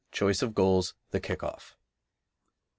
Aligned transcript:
Choice 0.11 0.41
of 0.41 0.55
Goals. 0.55 0.95
The 1.11 1.19
Kick 1.19 1.43
off. 1.43 1.75
2. 1.75 1.75